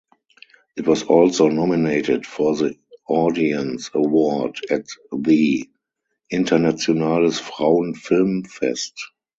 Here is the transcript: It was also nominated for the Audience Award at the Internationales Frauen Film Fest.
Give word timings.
It 0.75 0.87
was 0.87 1.03
also 1.03 1.47
nominated 1.49 2.25
for 2.25 2.55
the 2.55 2.75
Audience 3.07 3.91
Award 3.93 4.57
at 4.71 4.87
the 5.15 5.69
Internationales 6.31 7.37
Frauen 7.39 7.93
Film 7.93 8.43
Fest. 8.45 8.95